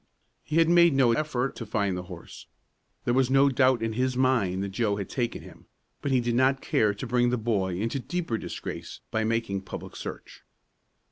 He 0.43 0.55
had 0.55 0.67
made 0.67 0.95
no 0.95 1.11
effort 1.11 1.55
to 1.57 1.63
find 1.63 1.95
the 1.95 2.01
horse. 2.09 2.47
There 3.05 3.13
was 3.13 3.29
no 3.29 3.49
doubt 3.49 3.83
in 3.83 3.93
his 3.93 4.17
mind 4.17 4.63
that 4.63 4.69
Joe 4.69 4.95
had 4.95 5.09
taken 5.09 5.43
him; 5.43 5.67
but 6.01 6.11
he 6.11 6.19
did 6.19 6.33
not 6.33 6.59
care 6.59 6.95
to 6.95 7.05
bring 7.05 7.29
the 7.29 7.37
boy 7.37 7.75
into 7.77 7.99
deeper 7.99 8.39
disgrace 8.39 9.01
by 9.11 9.23
making 9.23 9.61
public 9.61 9.95
search. 9.95 10.41